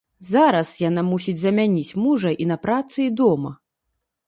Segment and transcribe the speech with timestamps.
[0.27, 3.51] Зараз яна мусіць замяніць мужа і на працы, і дома.